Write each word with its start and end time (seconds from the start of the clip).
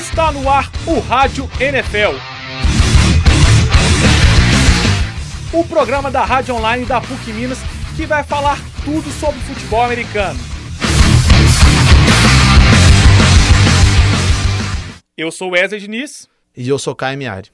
Está 0.00 0.32
no 0.32 0.48
ar 0.48 0.72
o 0.86 0.98
Rádio 0.98 1.46
NFL. 1.60 2.16
O 5.52 5.62
programa 5.68 6.10
da 6.10 6.24
Rádio 6.24 6.54
Online 6.54 6.86
da 6.86 7.02
PUC 7.02 7.30
Minas 7.34 7.58
que 7.94 8.06
vai 8.06 8.24
falar 8.24 8.56
tudo 8.82 9.10
sobre 9.10 9.38
futebol 9.40 9.82
americano. 9.82 10.40
Eu 15.18 15.30
sou 15.30 15.50
Wesley 15.50 15.80
Diniz. 15.80 16.26
E 16.56 16.66
eu 16.66 16.78
sou 16.78 16.94
Caio 16.94 17.18
Miari. 17.18 17.50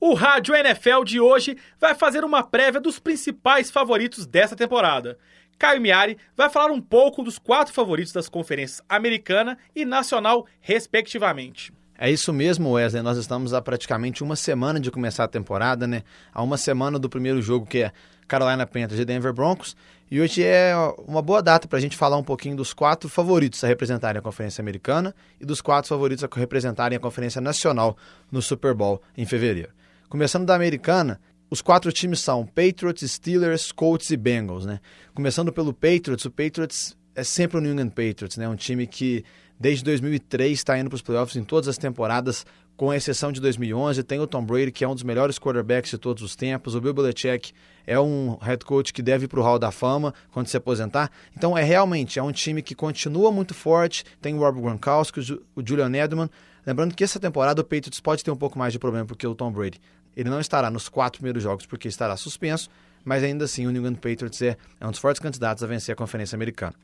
O 0.00 0.14
Rádio 0.14 0.54
NFL 0.54 1.04
de 1.04 1.20
hoje 1.20 1.58
vai 1.78 1.94
fazer 1.94 2.24
uma 2.24 2.42
prévia 2.42 2.80
dos 2.80 2.98
principais 2.98 3.70
favoritos 3.70 4.26
dessa 4.26 4.56
temporada. 4.56 5.18
Caio 5.58 5.80
Miari 5.80 6.18
vai 6.36 6.50
falar 6.50 6.72
um 6.72 6.80
pouco 6.80 7.22
dos 7.22 7.38
quatro 7.38 7.72
favoritos 7.72 8.12
das 8.12 8.28
conferências 8.28 8.82
americana 8.88 9.56
e 9.74 9.84
nacional, 9.84 10.46
respectivamente. 10.60 11.72
É 11.98 12.10
isso 12.10 12.32
mesmo, 12.32 12.72
Wesley. 12.72 13.02
Nós 13.02 13.16
estamos 13.16 13.54
há 13.54 13.62
praticamente 13.62 14.24
uma 14.24 14.34
semana 14.34 14.80
de 14.80 14.90
começar 14.90 15.24
a 15.24 15.28
temporada, 15.28 15.86
né? 15.86 16.02
Há 16.34 16.42
uma 16.42 16.56
semana 16.56 16.98
do 16.98 17.08
primeiro 17.08 17.40
jogo, 17.40 17.64
que 17.64 17.84
é 17.84 17.92
Carolina 18.26 18.66
Panthers 18.66 19.00
e 19.00 19.04
Denver 19.04 19.32
Broncos. 19.32 19.76
E 20.10 20.20
hoje 20.20 20.42
é 20.42 20.74
uma 21.06 21.22
boa 21.22 21.42
data 21.42 21.68
para 21.68 21.78
a 21.78 21.80
gente 21.80 21.96
falar 21.96 22.16
um 22.16 22.24
pouquinho 22.24 22.56
dos 22.56 22.74
quatro 22.74 23.08
favoritos 23.08 23.62
a 23.62 23.66
representarem 23.66 24.18
a 24.18 24.22
Conferência 24.22 24.60
Americana 24.60 25.14
e 25.40 25.46
dos 25.46 25.60
quatro 25.60 25.88
favoritos 25.88 26.24
a 26.24 26.28
representarem 26.34 26.96
a 26.96 27.00
Conferência 27.00 27.40
Nacional 27.40 27.96
no 28.30 28.42
Super 28.42 28.74
Bowl 28.74 29.00
em 29.16 29.24
fevereiro. 29.24 29.70
Começando 30.08 30.44
da 30.44 30.54
Americana, 30.54 31.20
os 31.52 31.60
quatro 31.60 31.92
times 31.92 32.20
são 32.20 32.46
Patriots, 32.46 33.12
Steelers, 33.12 33.72
Colts 33.72 34.10
e 34.10 34.16
Bengals, 34.16 34.64
né? 34.64 34.80
Começando 35.14 35.52
pelo 35.52 35.74
Patriots, 35.74 36.24
o 36.24 36.30
Patriots 36.30 36.96
é 37.14 37.22
sempre 37.22 37.58
o 37.58 37.60
New 37.60 37.72
England 37.72 37.90
Patriots, 37.90 38.38
né? 38.38 38.48
Um 38.48 38.56
time 38.56 38.86
que 38.86 39.22
desde 39.60 39.84
2003 39.84 40.52
está 40.52 40.78
indo 40.78 40.88
para 40.88 40.96
os 40.96 41.02
playoffs 41.02 41.36
em 41.36 41.44
todas 41.44 41.68
as 41.68 41.76
temporadas, 41.76 42.46
com 42.74 42.90
exceção 42.90 43.30
de 43.30 43.38
2011. 43.38 44.02
Tem 44.02 44.18
o 44.18 44.26
Tom 44.26 44.42
Brady, 44.42 44.72
que 44.72 44.82
é 44.82 44.88
um 44.88 44.94
dos 44.94 45.02
melhores 45.02 45.38
quarterbacks 45.38 45.90
de 45.90 45.98
todos 45.98 46.22
os 46.22 46.34
tempos. 46.34 46.74
O 46.74 46.80
Bill 46.80 46.94
Belichick 46.94 47.52
é 47.86 48.00
um 48.00 48.38
head 48.40 48.64
coach 48.64 48.90
que 48.90 49.02
deve 49.02 49.26
ir 49.26 49.28
para 49.28 49.38
o 49.38 49.42
Hall 49.42 49.58
da 49.58 49.70
Fama 49.70 50.14
quando 50.30 50.46
se 50.46 50.56
aposentar. 50.56 51.10
Então, 51.36 51.58
é 51.58 51.62
realmente 51.62 52.18
é 52.18 52.22
um 52.22 52.32
time 52.32 52.62
que 52.62 52.74
continua 52.74 53.30
muito 53.30 53.52
forte. 53.52 54.06
Tem 54.22 54.34
o 54.34 54.38
Rob 54.38 54.58
Gronkowski, 54.58 55.20
o 55.54 55.62
Julian 55.62 55.94
Edelman. 55.94 56.30
Lembrando 56.64 56.94
que 56.94 57.04
essa 57.04 57.20
temporada 57.20 57.60
o 57.60 57.64
Patriots 57.64 58.00
pode 58.00 58.24
ter 58.24 58.30
um 58.30 58.36
pouco 58.36 58.58
mais 58.58 58.72
de 58.72 58.78
problema 58.78 59.04
porque 59.04 59.26
o 59.26 59.34
Tom 59.34 59.52
Brady 59.52 59.78
ele 60.16 60.30
não 60.30 60.40
estará 60.40 60.70
nos 60.70 60.88
quatro 60.88 61.18
primeiros 61.18 61.42
jogos 61.42 61.66
porque 61.66 61.88
estará 61.88 62.16
suspenso, 62.16 62.68
mas 63.04 63.22
ainda 63.22 63.44
assim 63.44 63.66
o 63.66 63.70
New 63.70 63.80
England 63.80 63.96
Patriots 63.96 64.40
é, 64.42 64.56
é 64.80 64.86
um 64.86 64.90
dos 64.90 65.00
fortes 65.00 65.20
candidatos 65.20 65.62
a 65.62 65.66
vencer 65.66 65.92
a 65.92 65.96
Conferência 65.96 66.36
Americana. 66.36 66.74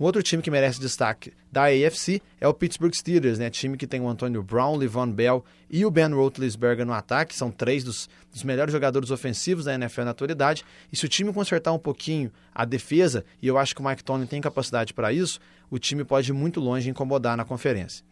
Um 0.00 0.04
outro 0.04 0.22
time 0.22 0.42
que 0.42 0.50
merece 0.50 0.80
destaque 0.80 1.32
da 1.50 1.66
AFC 1.66 2.20
é 2.40 2.48
o 2.48 2.54
Pittsburgh 2.54 2.94
Steelers, 2.94 3.38
né? 3.38 3.50
time 3.50 3.76
que 3.76 3.86
tem 3.86 4.00
o 4.00 4.08
Antonio 4.08 4.42
Brown, 4.42 4.76
Levon 4.76 5.12
Bell 5.12 5.44
e 5.70 5.84
o 5.84 5.90
Ben 5.90 6.08
Roethlisberger 6.08 6.84
no 6.84 6.92
ataque, 6.92 7.34
são 7.34 7.50
três 7.50 7.84
dos, 7.84 8.08
dos, 8.32 8.42
melhores 8.42 8.72
jogadores 8.72 9.10
ofensivos 9.10 9.66
da 9.66 9.74
NFL 9.74 10.02
na 10.02 10.10
atualidade. 10.10 10.64
E 10.90 10.96
se 10.96 11.04
o 11.04 11.08
time 11.08 11.32
consertar 11.32 11.72
um 11.72 11.78
pouquinho 11.78 12.32
a 12.54 12.64
defesa, 12.64 13.24
e 13.40 13.46
eu 13.46 13.58
acho 13.58 13.76
que 13.76 13.80
o 13.80 13.84
Mike 13.84 14.02
Tomlin 14.02 14.26
tem 14.26 14.40
capacidade 14.40 14.92
para 14.92 15.12
isso, 15.12 15.38
o 15.70 15.78
time 15.78 16.04
pode 16.04 16.30
ir 16.30 16.34
muito 16.34 16.58
longe 16.58 16.88
e 16.88 16.90
incomodar 16.90 17.36
na 17.36 17.44
conferência. 17.44 18.04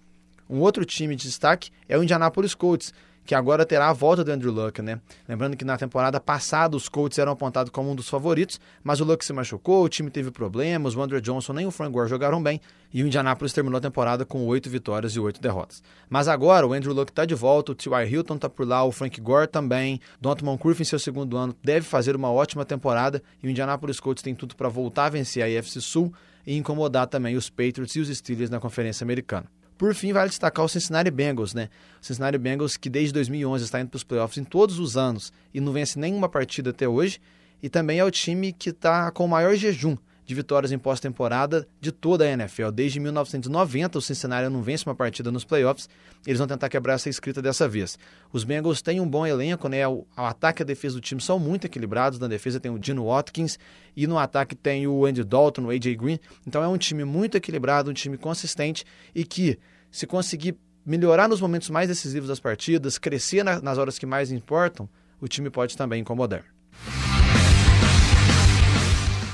Um 0.48 0.60
outro 0.60 0.84
time 0.84 1.16
de 1.16 1.24
destaque 1.24 1.70
é 1.88 1.98
o 1.98 2.02
Indianapolis 2.02 2.54
Colts, 2.54 2.92
que 3.24 3.34
agora 3.34 3.64
terá 3.64 3.88
a 3.88 3.92
volta 3.92 4.24
do 4.24 4.32
Andrew 4.32 4.52
Luck, 4.52 4.82
né? 4.82 5.00
Lembrando 5.28 5.56
que 5.56 5.64
na 5.64 5.76
temporada 5.76 6.18
passada 6.18 6.76
os 6.76 6.88
Colts 6.88 7.18
eram 7.18 7.32
apontados 7.32 7.70
como 7.70 7.90
um 7.90 7.94
dos 7.94 8.08
favoritos, 8.08 8.60
mas 8.82 9.00
o 9.00 9.04
Luck 9.04 9.24
se 9.24 9.32
machucou, 9.32 9.84
o 9.84 9.88
time 9.88 10.10
teve 10.10 10.30
problemas, 10.30 10.96
o 10.96 11.02
Andrew 11.02 11.20
Johnson 11.20 11.52
nem 11.52 11.66
o 11.66 11.70
Frank 11.70 11.92
Gore 11.92 12.08
jogaram 12.08 12.42
bem 12.42 12.60
e 12.92 13.02
o 13.02 13.06
Indianapolis 13.06 13.52
terminou 13.52 13.78
a 13.78 13.80
temporada 13.80 14.24
com 14.24 14.44
oito 14.46 14.68
vitórias 14.68 15.12
e 15.12 15.20
oito 15.20 15.40
derrotas. 15.40 15.82
Mas 16.08 16.26
agora 16.26 16.66
o 16.66 16.72
Andrew 16.72 16.92
Luck 16.92 17.12
está 17.12 17.24
de 17.24 17.34
volta, 17.34 17.72
o 17.72 17.74
T.Y. 17.74 18.08
Hilton 18.08 18.34
está 18.34 18.48
por 18.48 18.66
lá, 18.66 18.82
o 18.84 18.90
Frank 18.90 19.20
Gore 19.20 19.46
também, 19.46 20.00
Donald 20.20 20.44
Moncrief 20.44 20.80
em 20.80 20.84
seu 20.84 20.98
segundo 20.98 21.36
ano 21.36 21.54
deve 21.62 21.86
fazer 21.86 22.16
uma 22.16 22.30
ótima 22.30 22.64
temporada 22.64 23.22
e 23.42 23.46
o 23.46 23.50
Indianapolis 23.50 24.00
Colts 24.00 24.22
tem 24.22 24.34
tudo 24.34 24.56
para 24.56 24.68
voltar 24.68 25.06
a 25.06 25.10
vencer 25.10 25.42
a 25.42 25.58
AFC 25.58 25.80
Sul 25.80 26.12
e 26.46 26.56
incomodar 26.56 27.06
também 27.06 27.36
os 27.36 27.48
Patriots 27.48 27.94
e 27.94 28.00
os 28.00 28.08
Steelers 28.08 28.50
na 28.50 28.58
Conferência 28.58 29.04
Americana. 29.04 29.46
Por 29.80 29.94
fim, 29.94 30.12
vale 30.12 30.28
destacar 30.28 30.62
o 30.62 30.68
Cincinnati 30.68 31.10
Bengals, 31.10 31.54
né? 31.54 31.70
O 32.02 32.04
Cincinnati 32.04 32.36
Bengals 32.36 32.76
que 32.76 32.90
desde 32.90 33.14
2011 33.14 33.64
está 33.64 33.80
indo 33.80 33.88
para 33.88 33.96
os 33.96 34.04
playoffs 34.04 34.36
em 34.36 34.44
todos 34.44 34.78
os 34.78 34.94
anos 34.94 35.32
e 35.54 35.58
não 35.58 35.72
vence 35.72 35.98
nenhuma 35.98 36.28
partida 36.28 36.68
até 36.68 36.86
hoje. 36.86 37.18
E 37.62 37.68
também 37.70 37.98
é 37.98 38.04
o 38.04 38.10
time 38.10 38.52
que 38.52 38.68
está 38.68 39.10
com 39.10 39.24
o 39.24 39.28
maior 39.28 39.54
jejum 39.54 39.96
de 40.30 40.34
vitórias 40.36 40.70
em 40.70 40.78
pós-temporada 40.78 41.66
de 41.80 41.90
toda 41.90 42.24
a 42.24 42.28
NFL. 42.28 42.70
Desde 42.70 43.00
1990, 43.00 43.98
o 43.98 44.00
Cincinnati 44.00 44.48
não 44.48 44.62
vence 44.62 44.86
uma 44.86 44.94
partida 44.94 45.32
nos 45.32 45.44
playoffs. 45.44 45.88
Eles 46.24 46.38
vão 46.38 46.46
tentar 46.46 46.68
quebrar 46.68 46.94
essa 46.94 47.08
escrita 47.08 47.42
dessa 47.42 47.66
vez. 47.66 47.98
Os 48.32 48.44
Bengals 48.44 48.80
têm 48.80 49.00
um 49.00 49.08
bom 49.08 49.26
elenco, 49.26 49.68
né? 49.68 49.88
O, 49.88 50.06
o 50.16 50.20
ataque 50.22 50.62
e 50.62 50.64
a 50.64 50.66
defesa 50.66 50.94
do 50.94 51.00
time 51.00 51.20
são 51.20 51.36
muito 51.36 51.64
equilibrados. 51.64 52.20
Na 52.20 52.28
defesa 52.28 52.60
tem 52.60 52.70
o 52.70 52.78
Dino 52.78 53.06
Watkins 53.06 53.58
e 53.96 54.06
no 54.06 54.20
ataque 54.20 54.54
tem 54.54 54.86
o 54.86 55.04
Andy 55.04 55.24
Dalton, 55.24 55.62
o 55.62 55.70
AJ 55.70 55.96
Green. 55.96 56.20
Então 56.46 56.62
é 56.62 56.68
um 56.68 56.78
time 56.78 57.02
muito 57.02 57.36
equilibrado, 57.36 57.90
um 57.90 57.94
time 57.94 58.16
consistente 58.16 58.84
e 59.12 59.24
que, 59.24 59.58
se 59.90 60.06
conseguir 60.06 60.56
melhorar 60.86 61.28
nos 61.28 61.40
momentos 61.40 61.70
mais 61.70 61.88
decisivos 61.88 62.28
das 62.28 62.38
partidas, 62.38 62.98
crescer 62.98 63.42
na, 63.42 63.60
nas 63.60 63.78
horas 63.78 63.98
que 63.98 64.06
mais 64.06 64.30
importam, 64.30 64.88
o 65.20 65.26
time 65.26 65.50
pode 65.50 65.76
também 65.76 66.00
incomodar. 66.00 66.44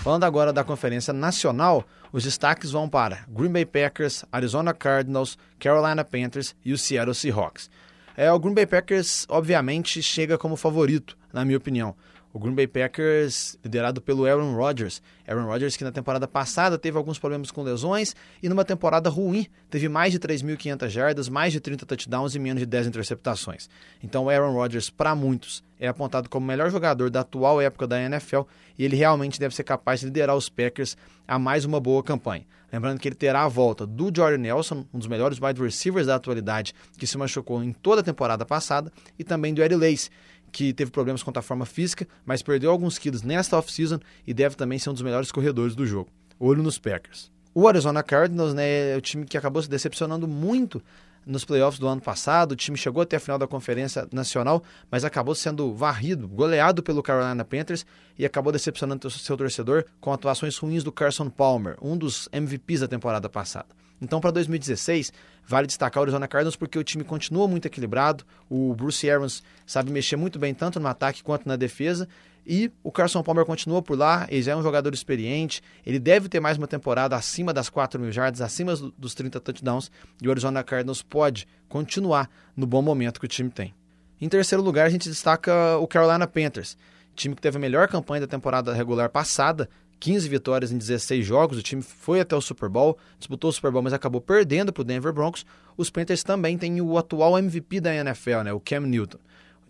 Falando 0.07 0.23
agora 0.23 0.53
da 0.53 0.63
Conferência 0.63 1.13
Nacional, 1.13 1.85
os 2.13 2.23
destaques 2.23 2.71
vão 2.71 2.89
para 2.89 3.25
Green 3.29 3.51
Bay 3.51 3.67
Packers, 3.67 4.25
Arizona 4.31 4.73
Cardinals, 4.73 5.37
Carolina 5.59 6.05
Panthers 6.05 6.55
e 6.65 6.73
o 6.73 6.79
Seattle 6.79 7.13
Seahawks. 7.13 7.69
É, 8.17 8.31
o 8.31 8.39
Green 8.39 8.55
Bay 8.55 8.67
Packers, 8.67 9.27
obviamente, 9.29 10.01
chega 10.01 10.39
como 10.39 10.55
favorito, 10.55 11.19
na 11.33 11.45
minha 11.45 11.59
opinião. 11.59 11.93
O 12.37 12.39
Green 12.39 12.55
Bay 12.55 12.67
Packers, 12.67 13.59
liderado 13.65 13.99
pelo 13.99 14.27
Aaron 14.27 14.55
Rodgers. 14.55 15.01
Aaron 15.27 15.47
Rodgers 15.47 15.75
que 15.75 15.83
na 15.83 15.91
temporada 15.91 16.29
passada 16.29 16.77
teve 16.77 16.99
alguns 16.99 17.19
problemas 17.19 17.51
com 17.51 17.63
lesões 17.63 18.15
e 18.43 18.49
numa 18.51 18.63
temporada 18.63 19.09
ruim 19.09 19.47
teve 19.71 19.89
mais 19.89 20.13
de 20.13 20.21
3.500 20.21 20.89
jardas, 20.91 21.29
mais 21.31 21.55
de 21.55 21.61
30 21.61 21.87
touchdowns 21.87 22.35
e 22.35 22.39
menos 22.39 22.61
de 22.61 22.67
10 22.67 22.89
interceptações. 22.89 23.71
Então 24.03 24.27
o 24.27 24.29
Aaron 24.29 24.53
Rodgers, 24.53 24.91
para 24.91 25.15
muitos, 25.15 25.65
é 25.81 25.89
apontado 25.89 26.29
como 26.29 26.45
o 26.45 26.47
melhor 26.47 26.71
jogador 26.71 27.09
da 27.09 27.21
atual 27.21 27.59
época 27.59 27.87
da 27.87 27.99
NFL 28.03 28.43
e 28.79 28.85
ele 28.85 28.97
realmente 28.97 29.41
deve 29.41 29.55
ser 29.55 29.65
capaz 29.65 30.01
de 30.01 30.07
liderar 30.07 30.37
os 30.37 30.51
Packers 30.51 30.95
a 31.27 31.39
mais 31.39 31.65
uma 31.65 31.81
boa 31.81 32.03
campanha. 32.03 32.45
Lembrando 32.71 33.01
que 33.01 33.09
ele 33.09 33.15
terá 33.15 33.45
a 33.45 33.49
volta 33.49 33.87
do 33.87 34.13
Jordan 34.15 34.39
Nelson, 34.39 34.85
um 34.93 34.99
dos 34.99 35.07
melhores 35.07 35.41
wide 35.41 35.63
receivers 35.63 36.07
da 36.07 36.17
atualidade, 36.17 36.75
que 36.99 37.07
se 37.07 37.17
machucou 37.17 37.63
em 37.63 37.73
toda 37.73 38.01
a 38.01 38.05
temporada 38.05 38.45
passada, 38.45 38.93
e 39.19 39.25
também 39.25 39.55
do 39.55 39.63
Eddie 39.63 39.77
Lace, 39.77 40.11
que 40.53 40.73
teve 40.73 40.91
problemas 40.91 41.23
quanto 41.23 41.39
à 41.39 41.43
forma 41.43 41.67
física, 41.67 42.07
mas 42.25 42.43
perdeu 42.43 42.71
alguns 42.71 42.99
quilos 42.99 43.23
nesta 43.23 43.57
off-season 43.57 43.99
e 44.27 44.33
deve 44.33 44.57
também 44.57 44.79
ser 44.79 44.91
um 44.91 44.93
dos 44.93 45.03
melhores 45.03 45.31
corredores 45.31 45.75
do 45.75 45.87
jogo. 45.87 46.11
Olho 46.39 46.63
nos 46.63 46.79
Packers. 46.79 47.31
O 47.55 47.67
Arizona 47.67 48.03
Cardinals 48.03 48.53
né, 48.53 48.93
é 48.93 48.97
o 48.97 49.01
time 49.01 49.25
que 49.25 49.39
acabou 49.39 49.63
se 49.63 49.71
decepcionando 49.71 50.29
muito 50.29 50.83
nos 51.27 51.45
playoffs 51.45 51.81
do 51.81 51.89
ano 51.89 52.01
passado. 52.01 52.53
O 52.53 52.57
time 52.57 52.79
chegou 52.79 53.03
até 53.03 53.17
a 53.17 53.21
final 53.21 53.39
da 53.39 53.47
Conferência 53.47 54.09
Nacional, 54.13 54.63
mas 54.91 55.05
acabou 55.05 55.35
sendo 55.35 55.75
varrido, 55.75 56.29
goleado 56.29 56.83
pelo 56.83 57.03
Carolina 57.03 57.45
Panthers 57.45 57.85
e 58.17 58.25
acabou 58.25 58.53
decepcionando 58.53 59.11
seu 59.11 59.37
torcedor 59.37 59.85
com 60.01 60.13
atuações 60.13 60.57
ruins 60.57 60.85
do 60.85 60.93
Carson 60.93 61.29
Palmer, 61.29 61.77
um 61.83 61.97
dos 61.99 62.29
MVPs 62.33 62.81
da 62.81 62.89
temporada 62.89 63.29
passada. 63.29 63.67
Então, 64.01 64.21
para 64.21 64.31
2016, 64.31 65.13
vale 65.47 65.67
destacar 65.67 66.03
o 66.03 66.05
Arizona 66.05 66.29
Cardinals 66.29 66.57
porque 66.57 66.79
o 66.79 66.85
time 66.85 67.03
continua 67.03 67.49
muito 67.49 67.67
equilibrado. 67.67 68.25
O 68.49 68.75
Bruce 68.75 69.11
Arians 69.11 69.43
sabe 69.67 69.91
mexer 69.91 70.17
muito 70.17 70.39
bem 70.39 70.53
tanto 70.53 70.79
no 70.79 70.87
ataque 70.87 71.23
quanto 71.23 71.49
na 71.49 71.57
defesa. 71.57 72.07
E 72.47 72.71
o 72.85 72.93
Carson 72.93 73.25
Palmer 73.25 73.45
continua 73.45 73.83
por 73.83 73.99
lá, 73.99 74.25
ele 74.31 74.41
já 74.41 74.53
é 74.53 74.57
um 74.57 74.63
jogador 74.63 74.95
experiente, 74.95 75.61
ele 75.85 75.99
deve 75.99 76.29
ter 76.29 76.39
mais 76.39 76.57
uma 76.57 76.69
temporada 76.69 77.17
acima 77.17 77.53
das 77.53 77.69
4 77.69 77.99
mil 77.99 78.13
jardas, 78.13 78.41
acima 78.41 78.77
dos 78.97 79.15
30 79.15 79.41
touchdowns, 79.41 79.91
e 80.23 80.29
o 80.29 80.31
Arizona 80.31 80.63
Cardinals 80.63 81.03
pode 81.03 81.49
continuar 81.69 82.31
no 82.57 82.65
bom 82.65 82.81
momento 82.81 83.19
que 83.19 83.27
o 83.27 83.29
time 83.29 83.51
tem. 83.51 83.75
Em 84.21 84.29
terceiro 84.29 84.63
lugar, 84.63 84.87
a 84.87 84.89
gente 84.89 85.09
destaca 85.09 85.77
o 85.79 85.89
Carolina 85.89 86.25
Panthers, 86.27 86.79
time 87.17 87.35
que 87.35 87.43
teve 87.43 87.57
a 87.57 87.61
melhor 87.61 87.89
campanha 87.89 88.21
da 88.21 88.27
temporada 88.29 88.73
regular 88.73 89.11
passada, 89.11 89.69
15 89.99 90.29
vitórias 90.29 90.71
em 90.71 90.79
16 90.79 91.27
jogos, 91.27 91.59
o 91.59 91.63
time 91.63 91.83
foi 91.83 92.21
até 92.21 92.37
o 92.37 92.41
Super 92.41 92.69
Bowl, 92.69 92.97
disputou 93.19 93.51
o 93.51 93.53
Super 93.53 93.73
Bowl, 93.73 93.83
mas 93.83 93.93
acabou 93.93 94.21
perdendo 94.21 94.73
para 94.73 94.83
o 94.83 94.85
Denver 94.85 95.13
Broncos. 95.13 95.45
Os 95.77 95.91
Panthers 95.91 96.23
também 96.23 96.57
têm 96.57 96.81
o 96.81 96.97
atual 96.97 97.39
MVP 97.39 97.81
da 97.81 97.95
NFL, 97.95 98.43
né, 98.45 98.53
o 98.53 98.61
Cam 98.61 98.81
Newton. 98.81 99.19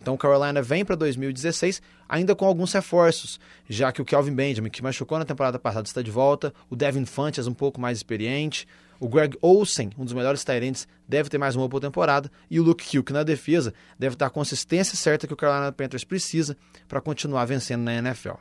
Então 0.00 0.16
Carolina 0.16 0.62
vem 0.62 0.84
para 0.84 0.94
2016 0.96 1.82
ainda 2.08 2.34
com 2.34 2.44
alguns 2.44 2.72
reforços, 2.72 3.40
já 3.68 3.90
que 3.90 4.00
o 4.00 4.04
Kelvin 4.04 4.34
Benjamin, 4.34 4.70
que 4.70 4.82
machucou 4.82 5.18
na 5.18 5.24
temporada 5.24 5.58
passada, 5.58 5.86
está 5.86 6.02
de 6.02 6.10
volta, 6.10 6.52
o 6.70 6.76
Devin 6.76 7.04
Funches 7.04 7.46
um 7.46 7.54
pouco 7.54 7.80
mais 7.80 7.98
experiente, 7.98 8.66
o 9.00 9.08
Greg 9.08 9.36
Olsen, 9.42 9.90
um 9.98 10.04
dos 10.04 10.14
melhores 10.14 10.44
Tyrants, 10.44 10.86
deve 11.08 11.28
ter 11.28 11.38
mais 11.38 11.56
uma 11.56 11.68
boa 11.68 11.80
temporada, 11.80 12.30
e 12.50 12.58
o 12.58 12.62
Luke 12.62 12.84
Hill, 12.94 13.04
que 13.04 13.12
na 13.12 13.22
defesa 13.22 13.74
deve 13.98 14.16
dar 14.16 14.26
a 14.26 14.30
consistência 14.30 14.96
certa 14.96 15.26
que 15.26 15.34
o 15.34 15.36
Carolina 15.36 15.72
Panthers 15.72 16.04
precisa 16.04 16.56
para 16.88 17.00
continuar 17.00 17.44
vencendo 17.44 17.82
na 17.82 17.94
NFL. 17.94 18.34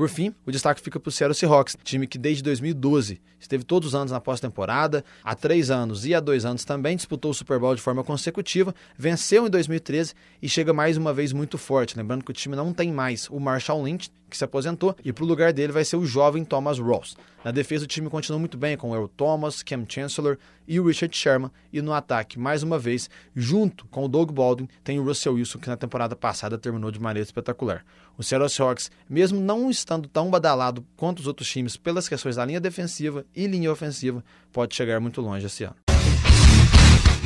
Por 0.00 0.08
fim, 0.08 0.34
o 0.46 0.50
destaque 0.50 0.80
fica 0.80 0.98
para 0.98 1.10
o 1.10 1.12
Seattle 1.12 1.34
Seahawks, 1.34 1.76
time 1.84 2.06
que 2.06 2.16
desde 2.16 2.42
2012 2.44 3.20
esteve 3.38 3.64
todos 3.64 3.88
os 3.88 3.94
anos 3.94 4.10
na 4.10 4.18
pós-temporada, 4.18 5.04
há 5.22 5.34
três 5.34 5.70
anos 5.70 6.06
e 6.06 6.14
há 6.14 6.20
dois 6.20 6.46
anos 6.46 6.64
também 6.64 6.96
disputou 6.96 7.32
o 7.32 7.34
Super 7.34 7.58
Bowl 7.58 7.74
de 7.74 7.82
forma 7.82 8.02
consecutiva, 8.02 8.74
venceu 8.96 9.46
em 9.46 9.50
2013 9.50 10.14
e 10.40 10.48
chega 10.48 10.72
mais 10.72 10.96
uma 10.96 11.12
vez 11.12 11.34
muito 11.34 11.58
forte. 11.58 11.98
Lembrando 11.98 12.24
que 12.24 12.30
o 12.30 12.32
time 12.32 12.56
não 12.56 12.72
tem 12.72 12.90
mais 12.90 13.28
o 13.28 13.38
Marshall 13.38 13.84
Lynch, 13.84 14.10
que 14.30 14.38
se 14.38 14.44
aposentou, 14.44 14.96
e 15.04 15.12
para 15.12 15.24
o 15.24 15.26
lugar 15.26 15.52
dele 15.52 15.72
vai 15.72 15.84
ser 15.84 15.96
o 15.96 16.06
jovem 16.06 16.44
Thomas 16.44 16.78
Ross. 16.78 17.16
Na 17.44 17.50
defesa, 17.50 17.84
o 17.84 17.88
time 17.88 18.08
continua 18.10 18.38
muito 18.38 18.56
bem 18.56 18.76
com 18.76 18.90
o 18.90 18.94
Earl 18.94 19.08
Thomas, 19.08 19.62
Cam 19.62 19.84
Chancellor 19.88 20.38
e 20.68 20.78
o 20.78 20.86
Richard 20.86 21.16
Sherman. 21.16 21.50
E 21.72 21.80
no 21.80 21.92
ataque, 21.92 22.38
mais 22.38 22.62
uma 22.62 22.78
vez, 22.78 23.08
junto 23.34 23.86
com 23.86 24.04
o 24.04 24.08
Doug 24.08 24.30
Baldwin, 24.30 24.68
tem 24.84 24.98
o 24.98 25.04
Russell 25.04 25.34
Wilson, 25.34 25.58
que 25.58 25.68
na 25.68 25.76
temporada 25.76 26.14
passada 26.14 26.58
terminou 26.58 26.90
de 26.90 27.00
maneira 27.00 27.24
espetacular. 27.24 27.84
O 28.16 28.22
Seattle 28.22 28.50
Seahawks, 28.50 28.90
mesmo 29.08 29.40
não 29.40 29.70
estando 29.70 30.06
tão 30.06 30.30
badalado 30.30 30.84
quanto 30.96 31.20
os 31.20 31.26
outros 31.26 31.48
times 31.48 31.76
pelas 31.76 32.08
questões 32.08 32.36
da 32.36 32.44
linha 32.44 32.60
defensiva 32.60 33.24
e 33.34 33.46
linha 33.46 33.72
ofensiva, 33.72 34.22
pode 34.52 34.74
chegar 34.74 35.00
muito 35.00 35.22
longe 35.22 35.46
esse 35.46 35.64
ano. 35.64 35.76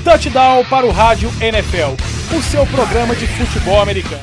Touchdown 0.04 0.64
para 0.66 0.86
o 0.86 0.90
Rádio 0.90 1.30
NFL, 1.40 1.96
o 2.36 2.42
seu 2.42 2.66
programa 2.66 3.16
de 3.16 3.26
futebol 3.26 3.80
americano. 3.80 4.22